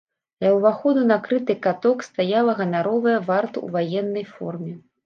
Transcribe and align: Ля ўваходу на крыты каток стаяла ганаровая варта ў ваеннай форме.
Ля 0.43 0.53
ўваходу 0.53 1.03
на 1.11 1.17
крыты 1.27 1.57
каток 1.67 1.97
стаяла 2.09 2.59
ганаровая 2.63 3.17
варта 3.31 3.57
ў 3.57 3.67
ваеннай 3.79 4.29
форме. 4.35 4.73